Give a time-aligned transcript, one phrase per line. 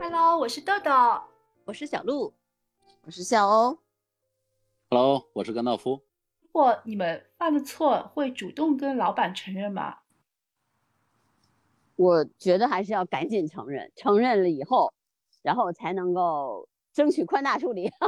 [0.00, 0.90] Hello，我是豆豆，
[1.64, 2.34] 我是小鹿，
[3.04, 3.78] 我是小欧。
[4.90, 6.04] Hello，我是甘道夫。
[6.40, 9.98] 如果你们犯了错，会主动跟老板承认吗？
[11.96, 14.92] 我觉得还是要赶紧承认，承认了以后，
[15.42, 17.90] 然后才能够争取宽大处理。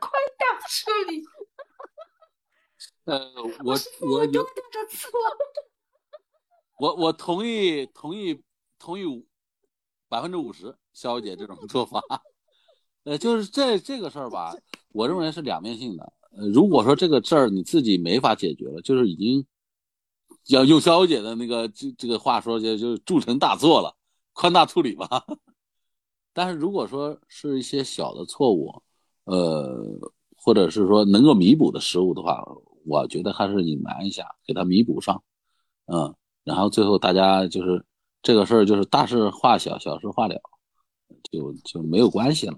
[0.00, 1.22] 宽大处理。
[3.04, 3.32] 呃，
[3.64, 3.76] 我
[4.08, 4.50] 我有的
[4.88, 5.10] 错。
[6.76, 8.42] 我我同意同意
[8.78, 9.26] 同意
[10.08, 12.02] 百分之五十肖姐这种做法。
[13.04, 14.54] 呃，就是这这个事儿吧，
[14.92, 16.12] 我认为是两面性的。
[16.32, 19.46] 呃，如果说这个事儿你自己没法解决了，就是已经。
[20.48, 23.96] 要用肖姐的那个这这个话说，就就铸成大错了，
[24.32, 25.08] 宽大处理吧。
[26.32, 28.72] 但是如果说是一些小的错误，
[29.24, 29.76] 呃，
[30.36, 32.44] 或者是说能够弥补的失误的话，
[32.84, 35.20] 我觉得还是隐瞒一下，给他弥补上，
[35.86, 36.14] 嗯，
[36.46, 37.84] 然后最后大家就是
[38.22, 40.40] 这个事儿就是大事化小，小事化了，
[41.30, 42.54] 就就没有关系了。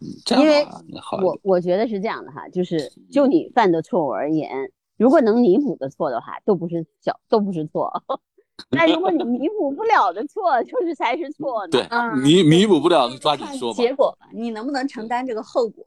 [0.00, 0.64] 嗯，这样
[1.02, 1.16] 好。
[1.18, 4.70] 我我觉得是这样的哈，就是就你犯的错误而言。
[4.96, 7.90] 如果能弥补的错的话，都不是小，都不是错。
[8.70, 11.70] 那如果你弥补不了的错，就是才是错呢。
[11.72, 11.88] 对，
[12.22, 13.76] 弥弥补不了，你抓紧说吧。
[13.76, 15.84] 结果吧，你能不能承担这个后果？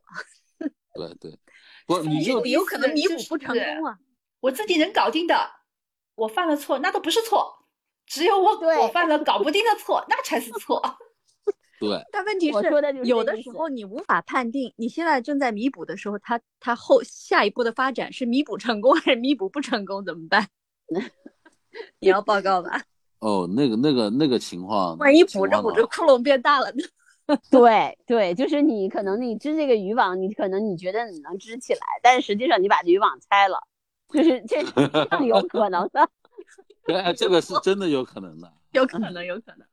[0.93, 1.39] 对对，
[1.87, 3.97] 不，你就有可能弥补不成功啊。
[4.41, 5.35] 我自己能搞定的，
[6.15, 7.53] 我犯了错，那都不是错。
[8.05, 10.81] 只有我我犯了搞不定的错，那才是错。
[11.79, 12.69] 对，但问题是，
[13.03, 20.47] 有的时候你无法判定，你现在正在弥补的时候，他他后下一步的发展是弥补成功还是弥补不成功，怎么办？
[21.99, 22.81] 你要报告吧？
[23.19, 26.83] 哦，那个那个那个情况，万一补着补着窟窿变大了呢？
[27.49, 33.59] 对对，就是你可能你织这个渔网，你可能你觉得你能织起来，但是实际上你把渔网拆了，
[34.15, 34.63] 就是这
[35.11, 36.09] 更有可能的。
[36.85, 39.67] 对，这个是真的有可能的， 有可能，有可能。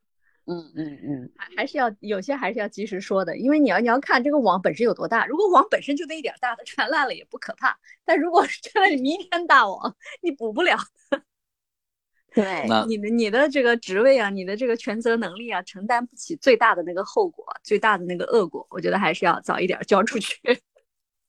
[0.47, 5.25] 嗯嗯嗯，还还是要有些还是要及时说的，因为你要你要看这个网本身有多大。
[5.27, 7.79] 如果网本身就那一点大，它传烂了也不可怕。
[8.05, 10.77] 但如果是真的弥天大网，你补不了。
[12.35, 18.67] 对，你的你的这个职位啊，你的这个权责能力啊，承担不起最大的那个后果，最大的那个恶果。
[18.71, 20.41] 我觉得还是要早一点交出去。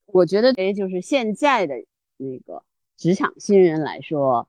[0.08, 1.76] 我觉得，哎，就是现在的
[2.18, 2.64] 那个
[2.98, 4.48] 职场新人来说，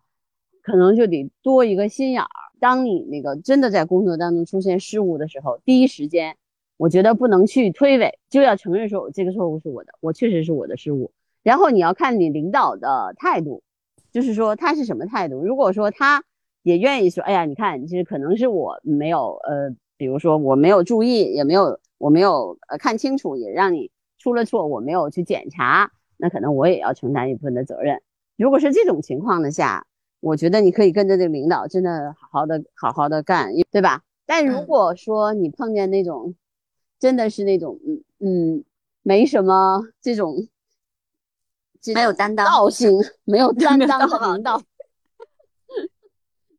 [0.62, 2.28] 可能就得多一个心眼儿。
[2.60, 6.36] 当你那个真的在工作当中出现失误的时候，第一时间，
[6.76, 11.12] 我觉得不能去推诿，就要承认说这个错误是我的，我确实是我的失误。
[11.42, 13.62] 然后你要看你领导的态度，
[14.10, 15.44] 就是说他是什么态度。
[15.44, 16.24] 如果说他
[16.62, 28.00] 也愿意说，哎呀，你看，其实可能是我没有，呃，比如说我没有注意，也没有我没有呃看清楚，也让你出了错，我没有去检查，那可能我也要承担一部分的责任。
[28.36, 29.86] 如果是这种情况的下。
[30.20, 34.02] 我觉得你可以跟着这个领导，真的好好的、好好的干，对吧？
[34.24, 36.34] 但如果说你碰见那种，
[36.98, 38.64] 真的是那种，嗯嗯，
[39.02, 40.48] 没什么这种，
[41.94, 42.90] 没有担当、道性
[43.24, 44.62] 没有担当的领导，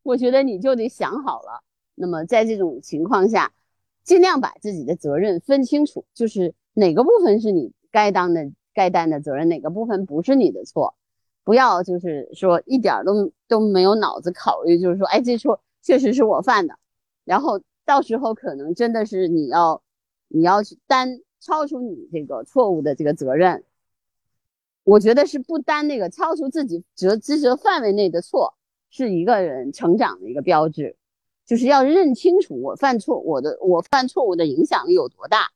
[0.04, 1.64] 我觉得你就得想好了。
[1.96, 3.52] 那么在这种情况下，
[4.04, 10.94] 尽量把自己的责任分清楚，就是哪个部分是你该当的、该担的责任，哪个部分不是你的错。
[11.46, 16.76] 不要就是说一点都都没有脑子考虑，就是说，哎，这错确实是我犯的，
[17.24, 19.80] 然后到时候可能真的是你要
[20.26, 23.62] 你要去担超出你这个错误的这个责任。
[24.82, 28.54] 我觉得是不担那个超出自己责职责范围内的错，
[28.90, 30.96] 是一个人成长的一个标志，
[31.46, 35.52] 就是要认清楚我犯错，我的我犯错误的影响力有多大。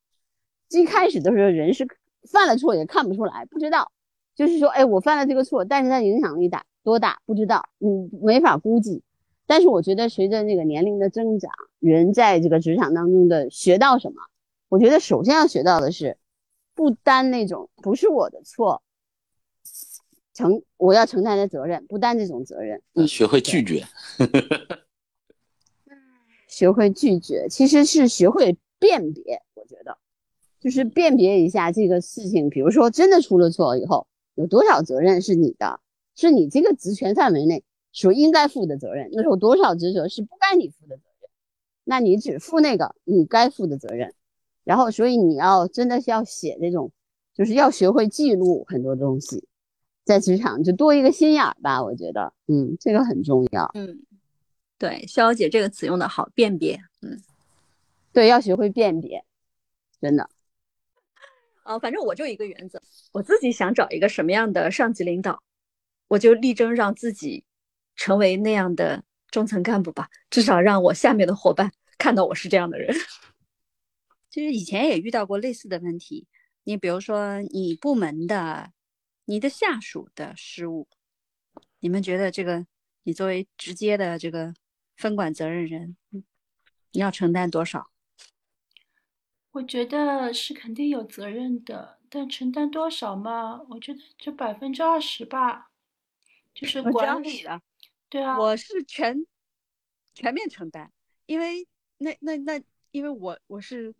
[0.69, 1.85] 一开始的时候，人是
[2.31, 3.91] 犯了错也看不出来，不知道。
[4.35, 9.03] 就是说，哎，我犯了这个错，但是它影响力大多大不知道，嗯，没法估计。
[9.47, 14.23] 但是我觉得随着那个年龄的增长，人在这个职场当中的学到什么？
[14.69, 16.17] 我觉得首先要学到的是，
[16.75, 18.83] 不担那种不是我的错，
[20.33, 22.81] 承我要承担的责任，不担这种责任。
[22.95, 23.85] 嗯，学会拒绝。
[26.47, 29.43] 学会拒绝，其实是学会辨别。
[29.55, 29.99] 我觉得，
[30.61, 34.07] 就是辨别一下这个事情，比如说真的出了错以后。
[34.41, 35.81] 有多少责任是你的？
[36.17, 39.11] 是你这个职权范围内所应该负的责任。
[39.13, 41.31] 那有多少职责是不该你负的责任？
[41.85, 44.15] 那你只负那个你该负的责任。
[44.65, 46.91] 然后，所以你要真的是要写这种，
[47.35, 49.47] 就是要学会记录很多东西，
[50.05, 51.83] 在职场就多一个心眼儿吧。
[51.83, 53.71] 我觉得，嗯，这个很重要。
[53.75, 54.01] 嗯，
[54.79, 56.81] 对，肖姐这个词用的好，辨别。
[57.03, 57.21] 嗯，
[58.13, 59.25] 对，要学会辨别，
[60.01, 60.29] 真的。
[61.71, 62.83] 啊，反正我就一个原则，
[63.13, 65.41] 我自己想找一个什么样的上级领导，
[66.09, 67.45] 我就力争让自己
[67.95, 72.93] 成为那样的中层干部吧，至少让我下面的伙伴看到我是这样的人。
[74.31, 76.27] 其实以前也遇到过类似的问题，
[76.65, 78.73] 你比如说你部门的、
[79.27, 80.89] 你的下属的失误，
[81.79, 82.67] 你们觉得这个
[83.05, 84.53] 你作为直接的这个
[84.97, 87.93] 分管责任人，你要承担多少？
[89.53, 93.61] 我觉得是肯定有责任的，但承担多少嘛？
[93.69, 95.71] 我觉得就百分之二十吧，
[96.55, 97.61] 就是管理的。
[98.09, 99.27] 对啊，我是全
[100.15, 100.93] 全面承担，
[101.27, 101.67] 因为
[101.99, 102.63] 那那那，
[102.93, 103.95] 因为我我是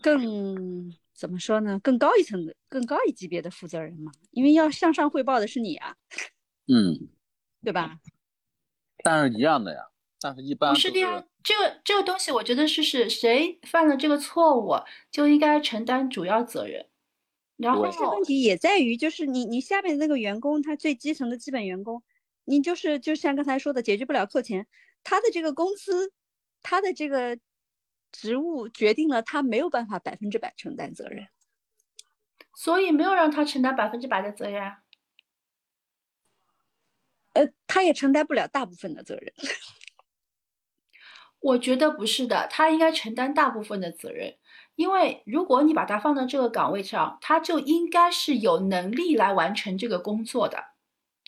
[0.00, 1.78] 更怎么说呢？
[1.80, 5.96] 更高一层的、更高一级别的负责人嘛，因为要向上汇报的是你啊，
[6.68, 7.08] 嗯，
[7.62, 8.00] 对吧？
[9.02, 9.90] 但是一样的呀。
[10.20, 14.74] 但是一般不是的呀，这个这个东西，我觉得是是谁犯了这个错误，
[15.10, 16.88] 就应该承担主要责任。
[17.56, 22.02] 然后问题也在于，就是你你下面的那个员工，他最基层的基本员工，
[22.44, 24.66] 你就是就像刚才说的，解决不了扣钱，
[25.04, 26.12] 他的这个工资，
[26.62, 27.38] 他的这个
[28.10, 31.28] 职务决定了他没有办法百分之百承担责任，
[32.54, 34.72] 所以没有让他承担百分之百的责任。
[37.34, 39.32] 呃，他也承担不了大部分的责任。
[41.44, 44.34] 我觉得不是的，他应该承担大部分的责任，
[44.76, 50.56] 因为如果你把他放到这个岗位上，他就应该是有能力来完成这个工作的，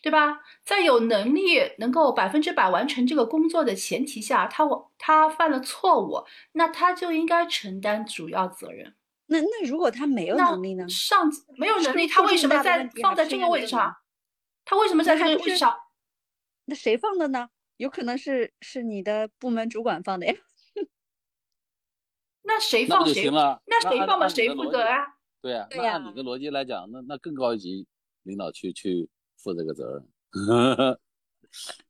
[0.03, 0.41] 对吧？
[0.65, 8.95] 在有能力能够百分之百完成这个工作的前提下，他我他犯了错误，那他就应该承担主要责任。
[9.27, 10.89] 那那如果他没有能力呢？
[10.89, 13.95] 上没有能力，他为什么在放在这个位置上？
[14.65, 15.77] 他为什么在这个位置上？
[16.65, 17.51] 那谁放的呢？
[17.77, 20.35] 有可能是是你的部门主管放的呀，
[22.43, 23.31] 那谁放谁？
[23.67, 25.17] 那谁放嘛谁负责啊？
[25.43, 27.87] 对呀，那按你的逻辑来讲，那那更高一级
[28.23, 30.07] 领导去去负这个责任。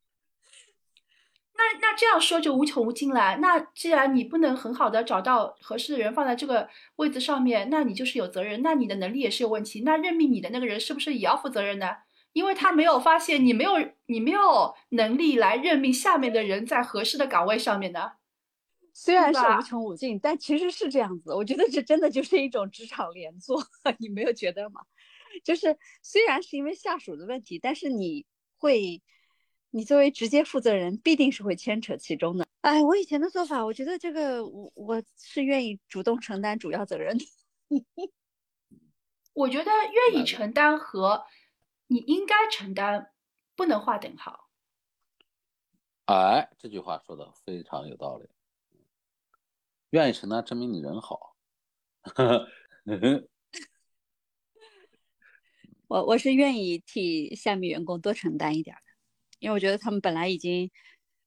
[1.58, 3.38] 那那这样说就无穷无尽了。
[3.38, 8.60] 那既然你不能很好的找到合适的人放在这个位置上面，那你就是有责任。
[8.62, 9.80] 那你的能力也是有问题。
[9.80, 11.86] 那任命你的那个人是不是也要负责任呢？
[12.36, 13.72] 因为他没有发现你没有
[14.04, 18.18] 你没有能力来任命下面的人在合适的岗位上面的，
[18.92, 21.32] 虽然是无穷无尽，但其实是这样子。
[21.32, 23.58] 我觉得这真的就是一种职场连坐，
[23.98, 24.82] 你没有觉得吗？
[25.42, 28.26] 就是虽然是因为下属的问题，但是你
[28.58, 29.00] 会，
[29.70, 32.46] 你作为直接负责人，必定是会牵扯其中的。
[32.60, 37.24] 哎，我以前的做法，我觉得这个我我是愿意主动承担主要责任的。
[39.32, 39.70] 我觉得
[40.12, 41.24] 愿意承担和。
[41.88, 43.12] 你应该承担，
[43.54, 44.50] 不能划等号。
[46.06, 48.28] 哎，这句话说的非常有道理。
[49.90, 51.36] 愿意承担，证明你人好。
[55.88, 58.82] 我我是愿意替下面员工多承担一点的，
[59.38, 60.70] 因为我觉得他们本来已经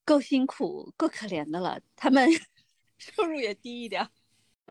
[0.03, 2.29] 够辛苦、够可怜的了，他们
[2.97, 4.09] 收入也低一点。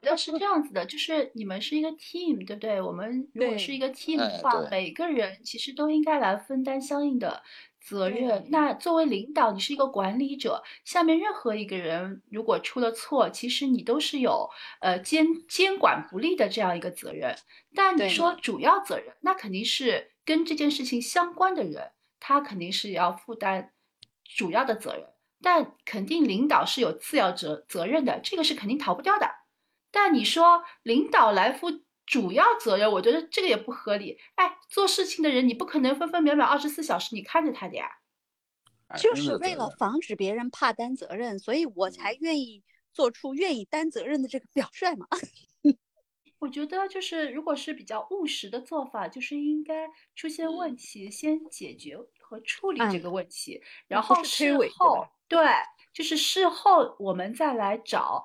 [0.02, 2.80] 要是这样子的，就是你们是一个 team，对不对？
[2.80, 7.42] 我们如果是一个 team 的话，每个人其实都应该来分担相应的
[7.80, 8.46] 责任。
[8.50, 14.48] 那作为领导，你是一个管理者，下面任何一个人如果出了错，其实你都是有
[14.80, 17.34] 呃监监管不力的这样一个责任。
[17.74, 21.90] 但你说主要责任，那肯定是跟这件事情相关的人，
[22.20, 23.72] 他肯定是要负担
[24.24, 25.04] 主要的责任。
[25.40, 29.37] 但肯定领导是有次要责责任的，这个是肯定逃不掉的。
[29.90, 31.68] 但你说领导来负
[32.06, 34.18] 主要责任，我觉得这个也不合理。
[34.36, 37.86] 哎，做事情的人你不可能分分秒秒二十四小时你看着他的呀。
[38.96, 45.06] 就是为了防止别人怕担责任，所以我才愿意做出愿意担责任的这个表率嘛。
[46.38, 55.44] 我觉得就是如果是比较务实的做法，就是应该出现问题先解决和处理这个问题，然后事后对，
[55.92, 58.24] 就是事后我们再来找。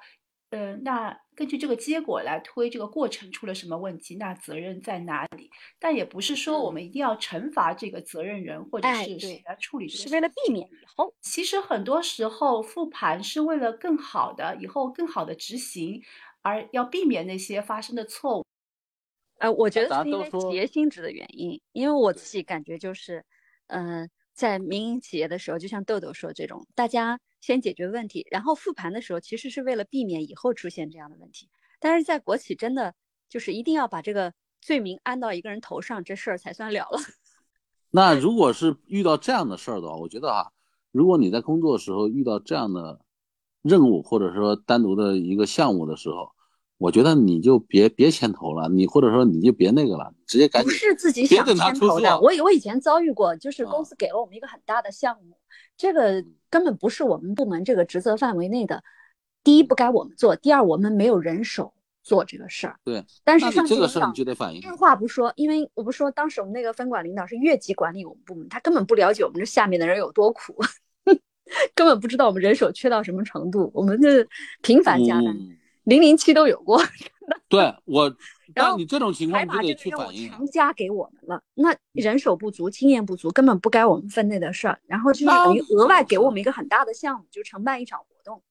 [0.51, 5.50] 呃，那根据这个结果来推这个过程出了什么问题，那责任在哪里？
[5.80, 11.13] 但也不是说我们一定要惩罚这个责任人，或者是谁来处理，是为了避免以后。
[11.22, 16.02] 其实很多时候复盘是为了更好的以后更好的执行，
[16.42, 18.46] 而要避免那些发生的错误。
[19.40, 23.24] 呃，我觉得是因为企业性质的原因，因为我自己感觉就是，
[23.68, 27.20] 嗯，在民营企业的时候，就像豆豆说这种，大家。
[27.44, 31.50] 先解决问题，然后复盘的时候，其实是为了避免以后出现这样的问题。
[31.78, 32.96] 但是在国企，真的
[33.28, 36.98] 就是一定要把这个罪名安到一个人头上，这事儿才算了了。
[37.92, 40.52] 那如果是遇到这样的事儿的话，我觉得啊，
[40.94, 43.02] 如果你在工作的时候遇到这样的
[43.62, 46.32] 任务，或者说单独的一个项目的时候，
[46.78, 50.72] 我觉得你就别别牵头了，你或者说你就别那个了，直接赶紧。
[50.72, 55.38] 不是自己想牵头的，我我以前遭遇过，就是公司给了我们一个很大的项目。
[55.77, 58.84] 这个根本不是我们部门这个职责范围内的。
[59.44, 62.80] 第一，不该我们做；第二，我们没有人手做这个事儿。
[62.86, 64.62] 对，但是上这个事你就得反映。
[64.65, 70.56] 二话不说，因为我不说，当时我们那个分管领导是越级管理我们部门，他根本不了解我们这下面的人有多苦，
[71.75, 73.70] 根本不知道我们人手缺到什么程度。
[73.74, 74.25] 我们这
[74.62, 75.25] 频繁加班，
[75.84, 76.82] 零零七都有过。
[77.54, 78.16] 对我。
[78.56, 84.80] 然后你这种情况还把这个任务强加给我们了，那人手不足、经验不足，根本不该我们分内的事儿。
[84.86, 88.42] 然后就是等于额外给我们一个很大的项目，就承办一场活动。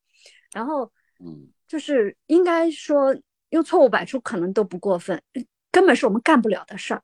[0.52, 0.90] 然后，
[1.20, 3.16] 嗯，就是应该说
[3.50, 5.22] 用错误百出可能都不过分，
[5.70, 7.02] 根本是我们干不了的事儿。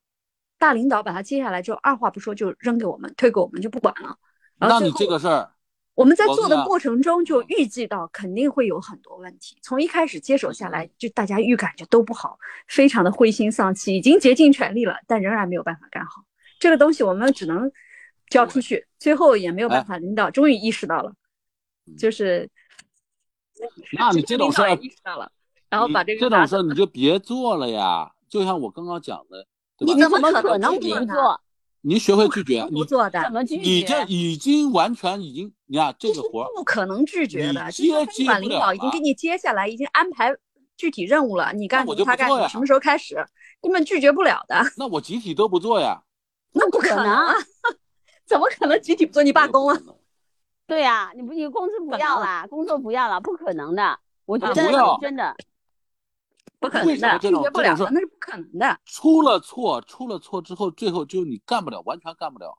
[0.58, 4.16] 大领导把他接下来之后，二话不说就扔给我们，推给我们就不管了。
[4.58, 5.50] 那你这个事儿。
[5.98, 12.38] 我们在做的过程中就预计到肯定会有很多问题，从一开始接手下来就大家预感就都不好，
[12.68, 16.22] 非常的灰心丧气，已经竭尽全力了，但仍然没有办法干好。
[16.60, 17.68] 这个东西，我们只能
[18.30, 21.12] 交出去，最后也没有办法，领导终于意识到了，
[21.98, 22.48] 就是，
[23.98, 25.28] 那你这种事儿意识到了，
[25.68, 29.44] 然后把这个这种事儿你就别做了呀，就像我刚刚讲的，
[29.80, 31.40] 你怎么可能不做？
[31.88, 33.18] 你学会拒绝，你做的，
[33.62, 37.72] 你这已经完全已经，你看这个活不可能拒绝的。
[37.72, 40.30] 接接管领导已经给你接下来，已经安排
[40.76, 43.16] 具体任务了，你干他干什么时候开始，
[43.62, 44.62] 根本拒绝不了的。
[44.76, 46.02] 那我集体都不做呀？
[46.52, 47.34] 那不可能，
[48.26, 49.22] 怎么可能集体不做？
[49.22, 49.80] 你罢工啊？
[50.66, 53.98] 对呀，你不你工资不要了，工作不要了，不可能的。
[54.26, 54.54] 我觉得
[55.00, 55.34] 真的。
[56.60, 58.78] 不可能的，拒绝不了，那是不可能的。
[58.84, 62.58] 出了错，出了错之后，最后就你干不了，完全干不了。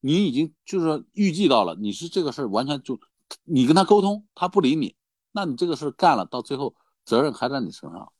[0.00, 2.98] 你已经就是预计到了，你是这个事儿完全就，
[3.44, 4.94] 你跟他沟通，他不理你，
[5.32, 6.74] 那你这个事儿干了，到最后
[7.04, 8.12] 责任还在你身上。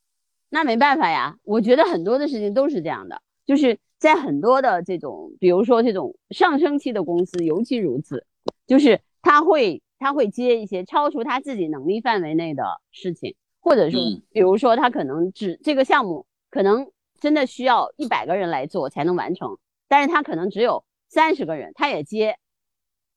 [0.49, 8.25] 那没办法呀，我觉得很多的事情都是这样的，就是在很多的这种，比如说这种上升期的公司尤其如此，
[8.65, 13.35] 就是他会他会接一些超出他自己能力范围内的事情。
[13.59, 13.99] 或者说，
[14.31, 22.37] 比如说他可能只这个项目可能真的需要一百个人来做才能完成，但是他可能只有三十个人，他也接，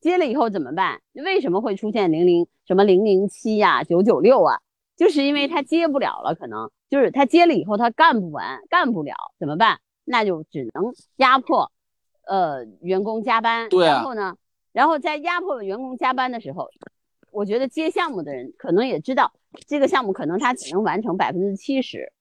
[0.00, 1.00] 接了以后怎么办？
[1.12, 4.60] 为什么会出现零零什么零零七呀、九九六啊？
[4.96, 9.80] 就是因为他接不了了，可能就是他接了以后他干不完，干不了怎么办？
[10.04, 11.70] 那就只能压迫，
[12.26, 13.68] 呃，员工加班。
[13.68, 14.36] 对然后呢，
[14.72, 16.68] 然后在压迫员工加班的时候。
[17.32, 19.32] 我觉得接项目的人可能也知道
[19.66, 22.12] 这个项目可能他只能完成百分之七十，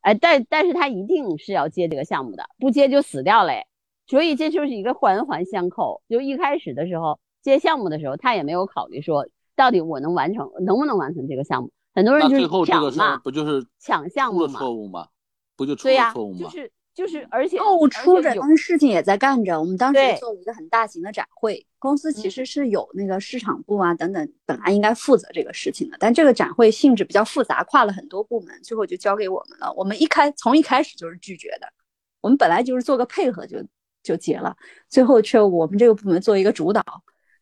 [0.00, 3.66] 哎，但但是他一定是要接这个项目的，不接就死掉嘞。
[4.06, 6.02] 所以这就是一个环环相扣。
[6.08, 11.70] 就一开始的时候接项目的时候，他也没有考虑说到底我能完成能不能完成这个项目。
[11.94, 14.58] 很多人就是抢嘛，不就是抢项目嘛？
[14.58, 15.08] 错误吗？
[15.56, 16.38] 不就出了错误吗？
[16.38, 16.72] 就是。
[16.94, 19.58] 就是，而且错误出着，但是事情也在干着。
[19.58, 29.72] 我们当时做了一个很大型的展会，公司其实是有那个市场部啊等等，本来应该负责这个事情的，但这个展会性质比较复杂，跨了很多部门，最后就交给我们了。
[29.72, 31.66] 我们一开从一开始就是拒绝的，
[32.20, 33.58] 我们本来就是做个配合就
[34.00, 34.56] 就结了，
[34.88, 36.84] 最后却我们这个部门做一个主导，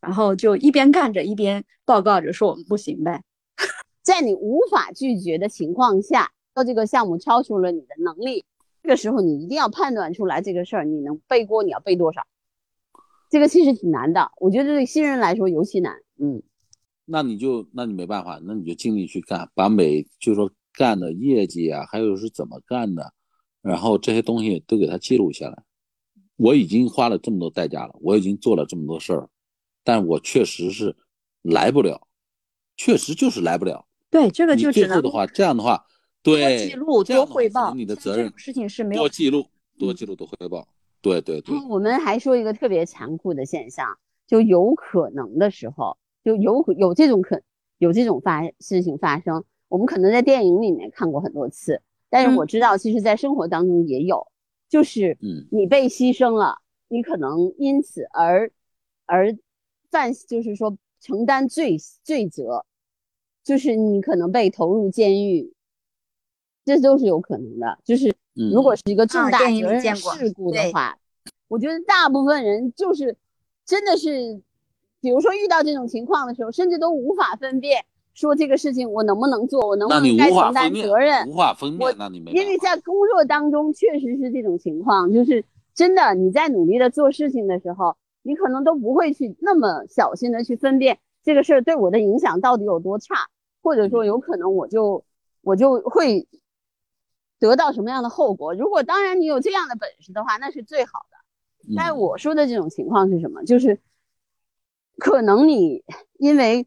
[0.01, 3.23] 然后就一边干着一边报告着说我们不行呗。
[4.03, 8.43] 在你无法拒绝的情况下，做这个项目超出了你的能力。
[8.83, 12.23] 这个时候你一定要判断出来这个事儿，你能背锅，你要背多少？
[13.31, 15.95] 这个其实挺难的，我觉得对新人来说尤其难。
[16.19, 16.43] 嗯，
[17.05, 23.15] 那你就那你没办法，那你就尽力去干，把每就是说干的业绩啊，还有是怎么干的，
[23.63, 25.63] 然后这些东西都给他记录下来。
[26.37, 29.29] 我已经花了这么多代价了，我已经做了这么多事儿，
[29.85, 30.97] 但我确实是
[31.43, 32.07] 来不了，
[32.77, 33.87] 确实就是来不了。
[34.11, 35.87] 对，这个就最后的话，这样的话。
[36.23, 39.47] 多记录，多汇报，你的责任事情是没有多记录，
[39.79, 40.69] 多记录，多汇报。
[41.02, 41.54] 对对对。
[41.69, 47.40] 我们还说一个特别残酷的现象，就有可能的时候，就有有这种可
[47.78, 49.45] 有这种发事情发生。
[49.69, 54.26] 我们可能在电影里面看过很多次，但是我知道，其实在生活当中也有，
[54.69, 55.16] 就是
[55.50, 56.57] 你被牺牲了，
[56.88, 58.50] 你可能因此而
[59.07, 59.37] 而
[59.90, 62.66] 犯，就是说承担罪罪责，
[63.45, 65.52] 就是你可能被投入监狱。
[66.62, 68.14] 这都是有可能的，就是
[68.49, 70.97] 如果是一个重大责任事故的话，
[71.49, 73.17] 我觉得大部分人就是
[73.67, 74.41] 真的是，
[75.01, 85.45] 比如说遇到这种情况的时候，甚至都无法分辨，说这个事情我能不能做，我能不能该承担责任，无法分辨，那你没，因为在工作当中确实是这种情况，就是
[85.75, 93.15] 真的你在努力的做事情的时候，你可能都不会去那么小心的去分辨这个事儿对我的影响到底有多差，
[93.63, 95.05] 或者说有可能我就
[95.43, 96.27] 我就会。
[97.41, 98.55] 得到什么样的后果？
[98.55, 101.75] 如果当然你有这样的本事的话，那是最好的。
[101.75, 103.43] 但我说的这种情况是什么？
[103.45, 103.81] 就是
[104.99, 105.83] 可能你
[106.19, 106.67] 因为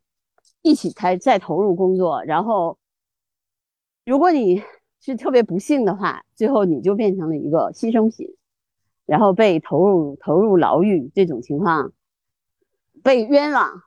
[0.62, 2.78] 一起才再投入工作，然后
[4.06, 4.64] 如果你
[5.00, 8.36] 是特别不幸的话，最后你就变成了一个牺牲品，
[9.06, 11.92] 然后被投入投入牢狱这种情况，
[13.04, 13.84] 被冤枉，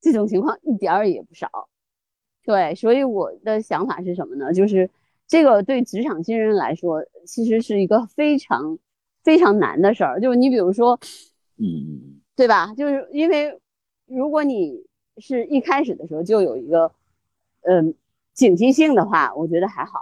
[0.00, 1.68] 这种情况一点儿也不少。
[2.44, 4.52] 对，所以我的想法是什么呢？
[4.52, 4.90] 就是
[5.30, 8.76] 这个对职场新人来说，其实是一个非常
[9.22, 10.20] 非常难的事儿。
[10.20, 10.98] 就你比如说，
[11.56, 12.74] 嗯，对吧？
[12.74, 13.56] 就是因为
[14.06, 14.84] 如果你
[15.18, 16.90] 是一开始的时候就有一个
[17.62, 17.94] 嗯
[18.34, 20.00] 警惕性的话，我觉得还好。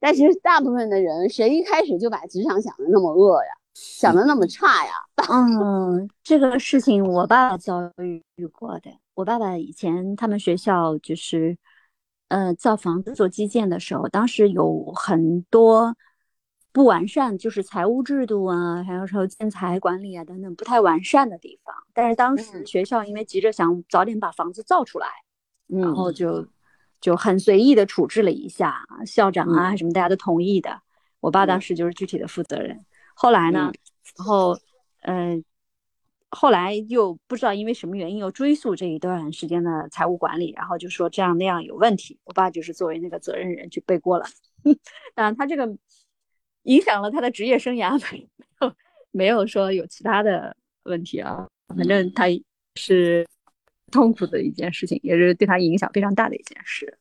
[0.00, 4.92] 但是大部分的人，谁一开始就把职场想的那么恶呀，想的那么差呀？
[5.30, 8.90] 嗯，这个事情我爸爸遭遇过的。
[9.12, 11.54] 我爸爸以前他们学校就是，
[12.32, 15.94] 呃，造房子做基建的时候，当时有很多
[16.72, 21.74] 不完善，就是财务制度啊，还有说建材管理啊等等不太完善的地方。
[21.92, 25.08] 但是当时学校因为急着想早点把房子造出来，
[25.66, 26.48] 然后就
[27.02, 30.80] 就很随意的处置了一下，校长啊什么大家都同意的。
[31.20, 32.82] 我爸当时就是具体的负责人。
[33.14, 33.70] 后来呢，
[34.16, 34.58] 然后
[35.02, 35.44] 嗯。
[36.34, 42.18] 后来又不知道因为什么原因又追溯这一段时间的财务管理，然后就说这样那样有问题。
[42.24, 44.24] 我爸就是作为那个责任人去背锅了。
[45.14, 45.76] 当然，他这个
[46.62, 48.26] 影响了他的职业生涯，没
[48.60, 48.74] 有
[49.10, 51.46] 没有说有其他的问题啊。
[51.68, 52.24] 反正他
[52.76, 53.28] 是
[53.90, 56.98] 痛苦的一件事情，也是对他影响非常大的一件事，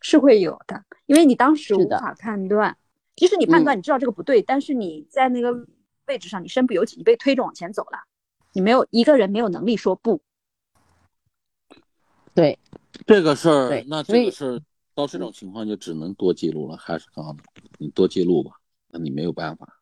[0.00, 0.84] 是会有的。
[1.06, 2.76] 因为你当时无法判断，
[3.16, 5.66] 即使你判断你知道这个不对，但是你在那个
[6.06, 7.98] 位置上，你身不由己，你被推着往前走了。
[8.58, 10.20] 你没有一个人没有能力说不，
[12.34, 12.58] 对
[13.06, 14.60] 这个事儿，那这个事儿
[14.96, 17.38] 到这种情况就只能多记录了，还是刚刚
[17.78, 18.50] 你多记录吧，
[18.88, 19.80] 那你没有办法。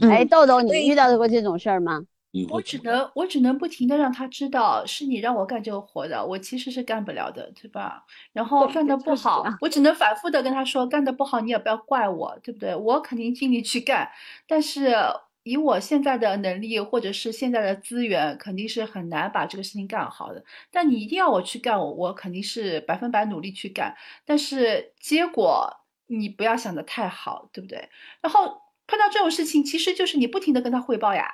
[0.00, 2.02] 哎，豆豆，你遇到过这种事儿吗？
[2.48, 8.06] 我只能我只能不停的让他知道是你让我干这个活的，我其实是干不了的，对吧？
[8.32, 12.74] 然后干的不好，我只能反复的跟他说，干的不好你也不要怪我，对不对？
[12.74, 14.10] 我肯定尽力去干，
[14.48, 14.96] 但是。
[15.44, 20.42] 以我现在的能力或者是现在的资源，肯定是很难把这个事情干好的。
[20.72, 23.94] 但你一定要我去干，我我肯定是百分百努力去干。
[24.24, 25.70] 但是结果
[26.06, 27.88] 你不要想的太好，对不对？
[28.20, 31.26] 然后碰到这种事情，其实就是你不停的跟他汇报呀，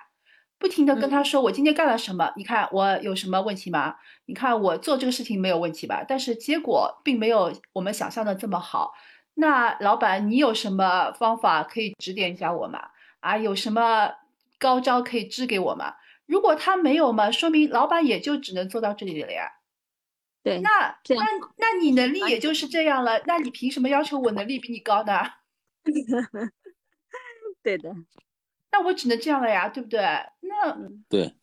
[0.59, 3.97] 不停的跟他说我今天干了什么，你看我有什么问题吗？
[4.27, 6.05] 你看我做这个事情没有问题吧？
[6.07, 8.93] 但是结果并没有我们想象的这么好。
[9.35, 12.91] 那老板，你有什么方法可以指点一下我吗？
[13.21, 14.13] 啊，有什么
[14.59, 15.95] 高招可以支给我吗？
[16.27, 19.51] 如果他没有嘛，说明老板也就只能做到这里了呀。
[20.43, 20.71] 对，那
[21.09, 21.23] 那
[21.59, 25.13] 那你能力也就是这样了，那你凭什么要求我能力比你高呢？
[27.63, 27.95] 对的，
[28.73, 30.01] 那我只能这样了呀，对不对？
[30.41, 30.77] 那
[31.09, 31.35] 对，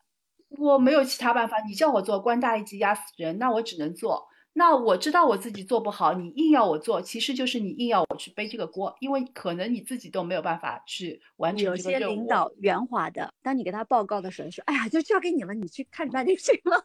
[0.50, 4.30] 我没有其他办法，你叫我做官大一级压死人，那我只能做。
[4.58, 12.12] 那我知道我自己做不好，你硬要我做，其实就是你硬要我去背这个锅，因为可能你自己都没有办法去完成这个任务。
[12.12, 16.84] 有些领导圆滑的，当你给他报告的时候说：“哎呀，就交给你了，你去看办就行了。”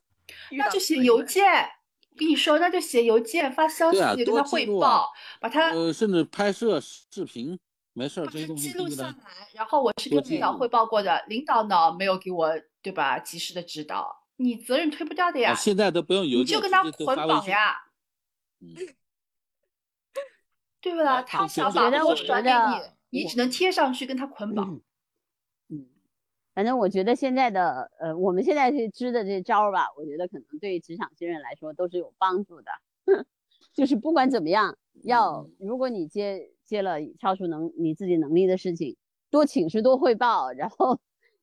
[0.52, 1.44] 那就写邮件，
[2.14, 7.58] 跟你说，那就写邮件发消息跟他汇报，把他呃，甚至拍摄视频，
[7.94, 9.14] 没事这些东西记录下来。
[9.54, 14.21] 然后我是跟领导汇报过的，领导呢没有给我对吧及时的指导。
[14.36, 17.76] 你责任推不掉的呀，现在都不用邮件，你就跟他捆绑呀，
[18.60, 18.74] 嗯，
[20.80, 21.22] 对不啦？
[21.22, 22.50] 他想把活甩给
[23.10, 24.80] 你，你只能贴上去跟他捆绑。
[25.68, 25.86] 嗯，
[26.54, 32.72] 反正我觉得现在的呃，我们现在去支的这招吧，我觉得可能对职场新人来说都是有帮助的。
[33.74, 38.96] 就是不管怎么样，要如果你接接了超出能你自己能力的事情，
[39.30, 41.00] 多请示多汇报，然后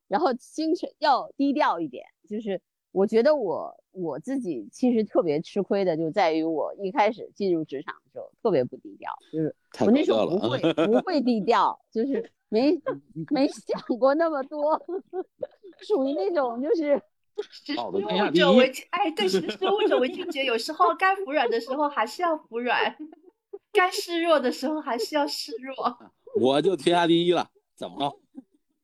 [0.08, 2.62] 然后精神要低调一点，就是。
[2.92, 12.72] 我觉得我我自己其实特别吃亏的，就在于我一开始进入职场的时候特别不低调，就是我那时候不会不会低调，就是没
[13.30, 14.82] 没想过那么多，
[15.82, 17.00] 属于那种就是
[17.38, 18.00] 识时务
[18.32, 22.98] 者为 哎，对，识时务者为俊杰，有时候该服软的时候还是要服软，
[23.72, 25.76] 该示弱的时候还是要示弱。
[26.40, 28.12] 我就天下第一了，怎么了？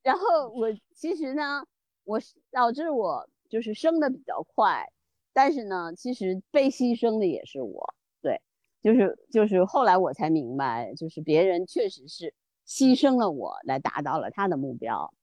[0.03, 1.65] 然后我其实呢，
[2.03, 2.19] 我
[2.51, 3.27] 导致我。
[3.49, 4.91] 就是升的比较快，
[5.33, 7.95] 但是呢，其实被牺牲的也是我。
[8.21, 8.41] 对，
[8.81, 12.33] 就是就是后来我才明白，就是别人确实是
[12.67, 15.13] 牺牲了我来达到了他的目标。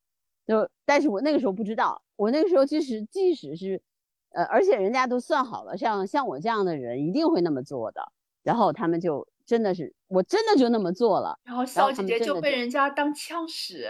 [0.46, 3.80] 就但是我那个时候不知道，我那个时候其实即使是，
[4.30, 11.38] 呃，而且人家都算好了，像像我这样的人一定会那么做的，然后他们就真的是，我真的就那么做了。
[11.44, 13.88] 然后小姐姐就被人家当枪使。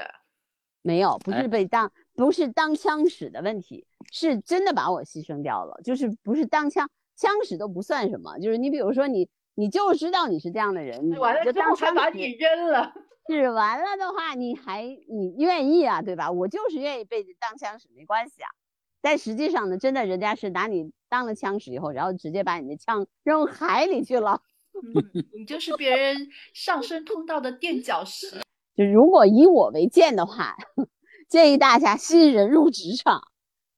[0.85, 5.81] 没有，不是被当不是当枪使的问题，是真的把我牺牲掉了。
[5.83, 12.93] 就是不是当枪枪使都不算什么，就是你比如说你你就知道你是这样的人，完了之后还把你扔了。
[13.29, 16.31] 是完了的话，你还你愿意啊，对吧？
[16.31, 18.49] 我就是愿意被当枪使，没关系啊。
[19.01, 24.43] 但实际上呢，真的人家是拿你当了枪使以后，然后直接把你的枪扔海里去了。
[25.33, 28.41] 你就是别人上升通道的垫脚石。
[28.75, 30.57] 就如果以我为鉴的话，
[31.33, 33.23] 建议大家新人入职场，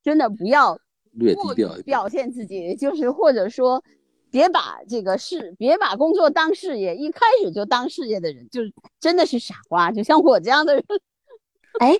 [0.02, 0.80] 真的不要
[1.12, 3.84] 略低调表现自己，就是或者说。
[4.30, 8.62] 别把这个事，别把工作当事业，一开始就当事业的人，就
[8.98, 9.92] 真的是傻瓜。
[9.92, 10.84] 就像我这样的人，
[11.78, 11.96] 哎，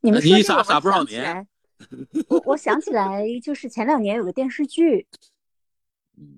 [0.00, 1.46] 你们说这个，我想起来，
[2.28, 5.08] 我我想起来，就是前两年有个电视剧，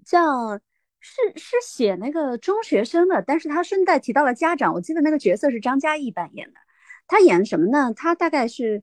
[0.03, 0.59] 叫
[0.99, 4.73] 是是写那个中学生的，但是他顺带提到了家长。
[4.73, 6.59] 我记得那个角色是张嘉译扮演的，
[7.07, 7.93] 他演什么呢？
[7.95, 8.83] 他大概是，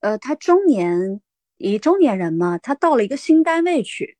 [0.00, 1.20] 呃，他中年
[1.56, 4.16] 一中年人嘛，他到了一个新单位去。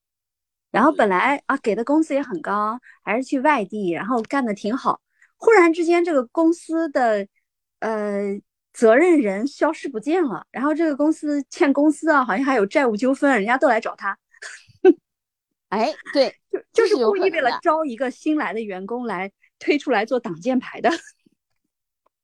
[0.70, 5.00] 然后本来啊给的工资也很高，还是去外地，然后干的挺好。
[5.36, 7.26] 忽然之间，这个公司的
[7.80, 8.40] 呃
[8.72, 14.16] 责任人消失不见了，然后这个公司欠公司啊，好像还有债务纠纷，人家都来找他。
[15.68, 20.90] 哎，对，就就是故意为了招一个新来的员工来推出来做挡箭牌的。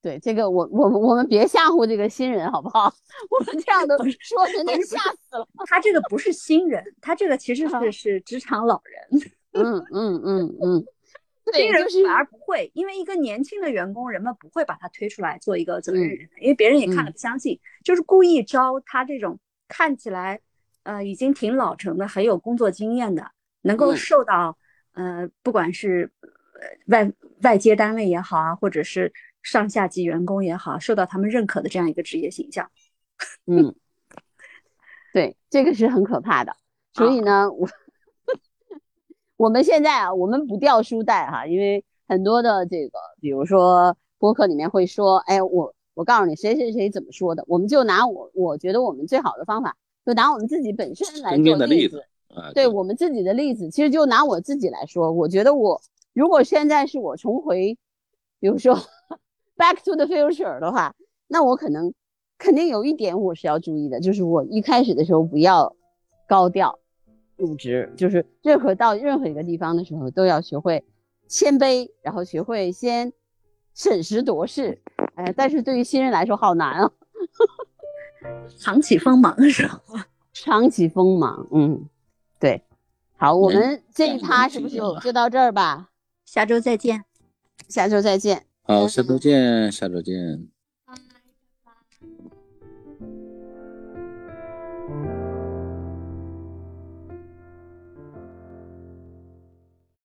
[0.08, 2.90] 对这个，我我我们别吓唬这个新人，好不好？
[3.28, 5.46] 我们这样的说，人家吓死了。
[5.66, 9.22] 他这个不是新人，他这个其实是是职场老人。
[9.52, 10.84] 嗯嗯嗯嗯，
[11.52, 20.40] 新人反而不会，因为一个年轻的员工，人们不会把他推出来做一个责任人，因为别人也看了不相信，就是故意招他这种看起来
[20.84, 24.56] 呃已经挺老成的、很有工作经验的，能够受到
[24.94, 26.10] 呃不管是
[26.86, 29.12] 外外接单位也好啊，或者是。
[29.50, 32.70] 上下级员工也好，受到他们认可的这样一个职业形象，
[33.48, 33.74] 嗯，
[35.14, 36.54] 对，这个是很可怕的。
[36.92, 37.66] 所以呢，我
[39.38, 52.04] 我们现在啊，我们不掉书袋哈，因为很多的这个，比如说播客里面会说，哎，我我告诉你谁谁谁怎么说的，我们就拿我我觉得我们最好的方法，就拿我们自己本身来做例子，
[52.52, 55.80] 对我们自己的例子，其实就拿我自己来说，我觉得我
[56.12, 57.78] 如果现在是我重回，
[58.40, 58.78] 比如说。
[59.58, 60.94] Back to the future 的话，
[61.26, 61.92] 那我可能
[62.38, 65.74] 肯定有一点我是要注意的，就是我一开始的时候不要
[66.28, 66.78] 高调
[67.36, 70.84] 入职，就是任何到任何一个地方的时候都要学会
[71.26, 73.12] 谦卑，然后学会先
[73.74, 74.80] 审时度势。
[75.16, 76.92] 哎，但是对于新人来说好难啊，
[78.56, 79.82] 藏起锋芒是吧？
[80.32, 81.88] 藏起锋芒，嗯，
[82.38, 82.62] 对。
[83.16, 85.90] 好，我们这一趴是不是就到这儿吧？
[86.24, 87.04] 下周再见，
[87.68, 88.47] 下周再见。
[88.68, 90.57] 好，下周见，下周见。